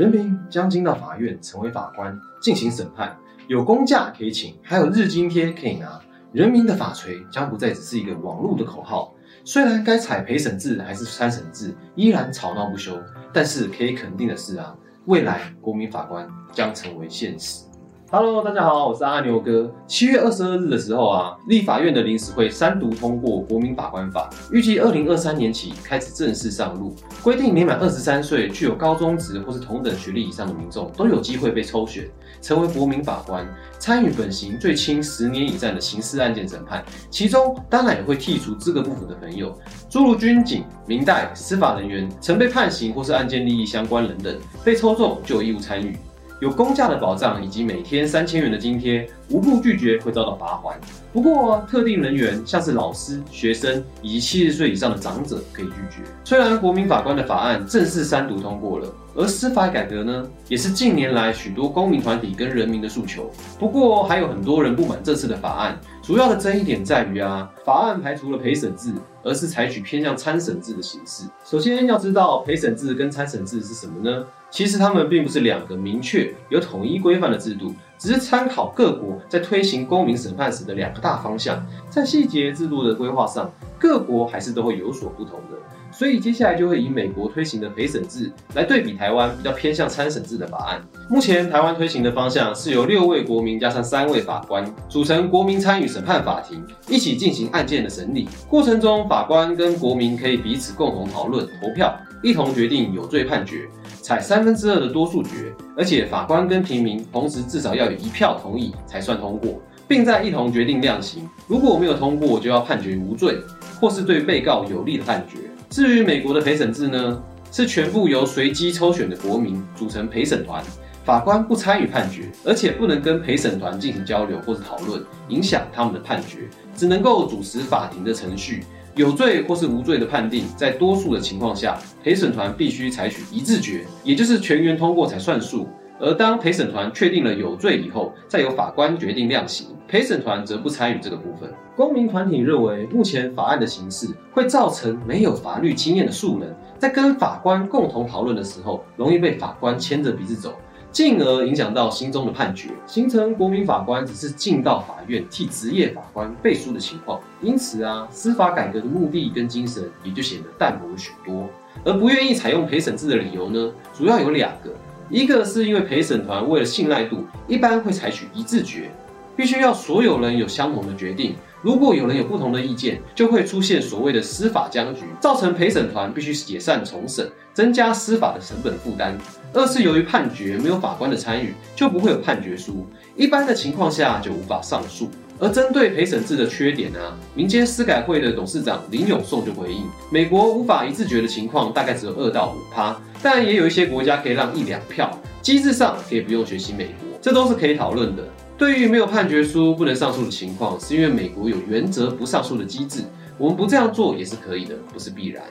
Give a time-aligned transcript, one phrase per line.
[0.00, 3.14] 人民将进到法院成为法官进行审判，
[3.48, 6.00] 有公假可以请，还有日津贴可以拿。
[6.32, 9.12] 人民的法锤将不再只是一个网络的口号。
[9.44, 12.98] 虽然该采陪审制还是参审制依然吵闹不休，
[13.30, 14.74] 但是可以肯定的是啊，
[15.04, 17.66] 未来国民法官将成为现实。
[18.12, 19.72] Hello，大家好，我是阿牛哥。
[19.86, 32.04] 七月二十二日的时候啊，立法院的临时会三读通过《国民法官法》，预计二零二三年起开始正式上路，规定年满二十三岁、具有高中职或是同等学历以上的民众都有机会被抽选
[32.42, 33.46] 成为国民法官，
[33.78, 36.84] 参与本刑最轻十年以上的刑事案件审判。
[37.10, 39.56] 其中当然也会剔除资格不符的朋友，
[39.88, 45.96] 诸如军警、民代、司法人员、曾被判刑或是案件利益相关人等，被抽中就有义务参与。
[46.40, 50.80] 有公价的保障以及每天三千元的津贴，无不拒绝会遭到罚款。
[51.12, 56.02] 不过，特定人员像是老师、学生以及七十岁以上的长者可以拒绝。
[56.22, 58.86] 虽然国民法官的法案正式三读通过了，
[59.16, 63.28] 而司法改革呢，也是近年来许多公民团体跟人民的诉求。
[63.58, 68.92] 不过，还有很多人不满这次的法案，主要的争议点在于啊，法案排除了陪审制，
[69.24, 71.24] 而是采取偏向参审制的形式。
[71.44, 74.24] 首先要知道陪审制跟参审制是什么呢？
[74.48, 85.58] 其实他们并不是两个明确有统一规范的制度，只是参考各国在推行公民审判时的两个大方向，在细节制度的规划上，各国还是都会有所不同的。
[85.92, 90.80] 所以接下来就会以美国推行的陪审制来对比台湾比较偏向参审制的法案。
[91.10, 98.26] 目前台湾推行的方向是由六位国民加上三位法官组成国民参与审判法庭，一起进行案件的审理。
[98.48, 103.68] 过程中，法官跟国民可以彼此共同讨论、投票，一同决定有罪判决。
[104.10, 111.28] 采三分之二的多数决，而且法官跟平民同时至少要有一票同意才算通过，并在一同决定量刑。
[111.46, 113.38] 如果没有通过，就要判决无罪，
[113.80, 115.38] 或是对被告有利的判决。
[115.68, 120.60] 至于美国的陪审制呢，是全部由随机抽选的国民组成陪审团，
[121.04, 128.64] 法官不参与判决，而且不能跟陪审团进行交流或是讨论，影响他们的判决，只能够主持法庭的程序。
[129.00, 135.66] 有罪或是无罪的判定，在多数的情况下，陪审团必须采取一致决，也就是全员通过才算数。
[135.98, 141.50] 而当陪审团确定了有罪以后，再由法官决定量刑，陪审团则不参与这个部分。
[141.74, 150.54] 公民团体认为，目前法案的形式会造成没有法律经验的素人，在跟法官共同讨论的时候，容易被法官牵着鼻子走。
[150.92, 157.20] 进而影响到心中的判决，形成国民法官只是进到法院替职业法官背书的情况。
[157.40, 161.48] 因此啊，司法改革的目的跟精神也就显得淡薄了许多。
[161.84, 164.70] 而不愿意采用陪审制的理由呢，主要有两个，
[165.08, 168.90] 一个是因为陪审团为了信赖度，一般会采取一致决，
[169.36, 171.36] 必须要所有人有相同的决定。
[171.62, 179.16] 如果有人有不同的意见，就会出现所谓的司法僵局，造成陪审团必须解散重审，增加司法的成本负担。
[179.52, 185.10] 二是由于判决没有法官的参与，就不会有判决书，一般的情况下就无法上诉。
[185.38, 186.98] 而针对陪审制的缺点呢，
[187.34, 195.10] 民间司改会的董事长林永颂就回应：美国无法一致决的情况大概只有二到五趴，但也有一些国家可以让一两票，
[195.42, 198.22] 机制上可以不用学习美国，这都是可以讨论的。
[198.60, 203.00] 对于没有判决书不能上诉的情况，是因为美国有原则不上诉的机制，
[203.38, 205.42] 我们不这样做也是可以的，不是必然。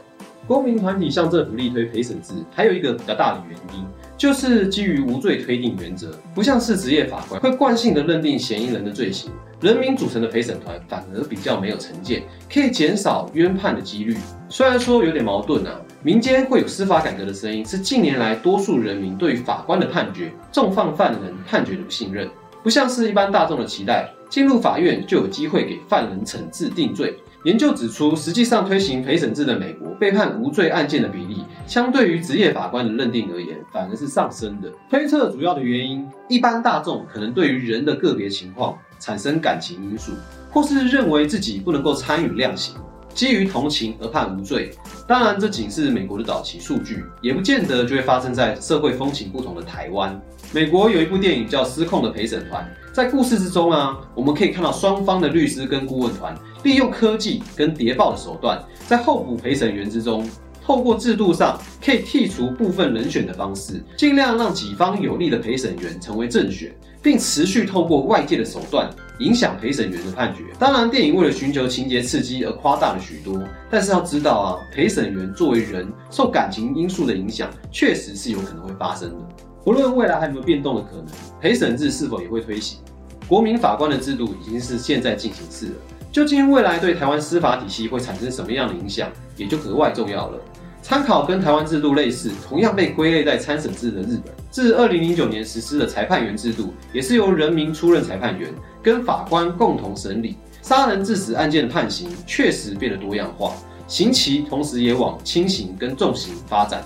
[0.46, 3.84] 公民团体向政府力推陪审制，还有一个比较大的原因，
[4.16, 14.16] 就是基于无罪推定原则，不像是职业法官会惯性的认定嫌疑人的罪行，人民组成的陪审团反而比较没有成见，可以减少冤判的几率。
[14.50, 22.30] 虽然说有点矛盾啊，民间会有司法改革的声音，是近年来多数人民对于法官的判决重放犯人判决的不信任，
[22.70, 27.18] 不像是一般大众的期待，进入法院就有机会给犯人惩治定罪。
[27.44, 34.72] 研究指出，实际上推行陪审制的美国，被判无罪案件的比例，相对于职业法官的认定而言，反而是上升的。
[34.88, 40.12] 推测主要的原因，一般大众可能对于人的个别情况产生感情因素，
[40.52, 42.76] 或是认为自己不能够参与量刑，
[43.16, 44.70] 基于同情而判无罪。
[45.10, 50.22] 当然，这仅是美国的早期数据，也不见得就会发生在社会风情不同的台湾。
[50.52, 52.64] 美国有一部电影叫《失控的陪审团》。
[52.94, 60.30] 在故事之中啊，我们可以看到双方的律师跟顾问团利用科技跟谍报的手段，在候补陪审员之中，
[60.64, 66.72] 透过制度上可以剔除部分人选的方式，尽量让己方有利的陪审员成为正选，
[67.02, 68.88] 并持续透过外界的手段
[69.20, 70.44] 影响陪审员的判决。
[70.58, 79.16] 当然，电影为了寻求情节刺激而夸大了许多，但是要知道啊，陪审员作为人，受感情因素的影响，确实是有可能会发生的。
[79.64, 81.06] 不论未来还有没有变动的可能，
[81.40, 82.80] 陪审制是否也会推行？
[83.28, 85.76] 国民法官的制度已经是现在进行式了，
[86.12, 90.40] 究竟未来对台湾司法体系会产生什么样的影响，也就格外重要了。
[90.82, 103.54] 参考跟台湾制度类似，同样被归类在参审制的日本，自二零零九年实施的裁判员制度，也是由人民出任裁判员，跟法官共同审理杀人致死案件的判刑，确实变得多样化，
[103.88, 106.84] 刑期同时也往轻刑跟重刑发展。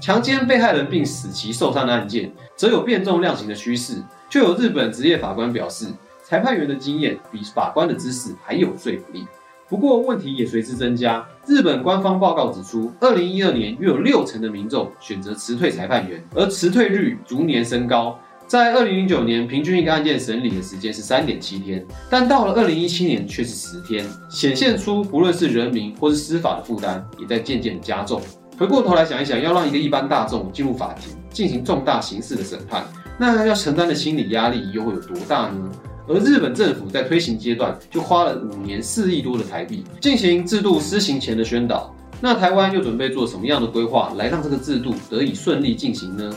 [0.00, 4.02] 强奸被害人并使其受伤的案件，则有变重量刑的趋势。
[4.28, 5.86] 就有日本职业法官表示，
[6.24, 9.26] 裁判员的经验比法官的知识还有说服力。
[9.72, 11.26] 不过问题也随之增加。
[11.46, 18.18] 日本官方报告指出，二零一二年约有六成的民众选择辞退裁判员，而辞退率逐年升高。
[18.46, 28.20] 在二零零九年，平均一个案件审理的时间是三点七天，但到了二零一七年却是十天，显现出不论是人民或是司法的负担也在渐渐加重。
[28.58, 32.84] 回过头来想一想，要让一个一般大众进入法庭进行重大刑事的审判，
[33.18, 35.72] 那要承担的心理压力又会有多大呢？
[36.08, 41.94] 而日本政府在推行阶段就花了五年四亿多的台币进行制度施行前的宣导。
[42.20, 46.32] 那台湾又准备做什么样的规划来让这个制度得以顺利进行呢？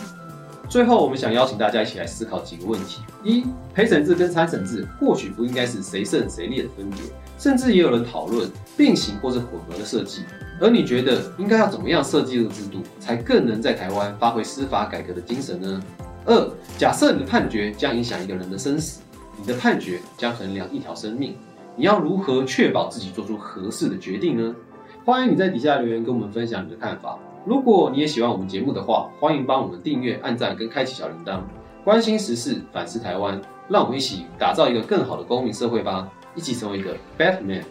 [0.67, 6.99] 最后，我们想邀请大家一起来思考几个问题：一、陪审制跟参审制或许不应该是谁胜谁劣的分别，
[7.37, 10.23] 甚至也有人讨论并行或是混合的设计。
[10.59, 15.79] 而你觉得应该要怎么样设计这个制度，才更能在台湾发挥司法改革的精神呢？
[16.25, 19.01] 二、假设你的判决将影响一个人的生死，
[19.37, 21.35] 你的判决将衡量一条生命，
[21.75, 24.55] 你要如何确保自己做出合适的决定呢？
[25.03, 27.19] 欢迎你在底下留言跟我们分享你的看法。
[27.45, 31.41] 如果你也喜欢我们节目的话，欢迎帮我们订阅、按赞跟开启小铃铛。
[31.83, 36.09] 关心时事，反思台湾，让我们一起打造一个更好的公民社会吧！
[36.33, 37.63] 一起成为一个 Batman。